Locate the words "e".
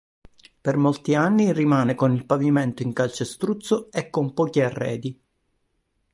3.91-4.09